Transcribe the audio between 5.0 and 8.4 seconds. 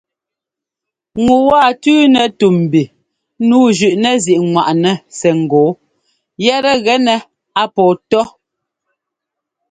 sɛ́ ŋ́gɔɔ yɛtɛ gɛnɛ a pɔɔ tɔ́.